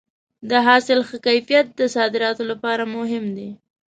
[0.49, 3.49] د حاصل ښه کیفیت د صادراتو لپاره مهم دی.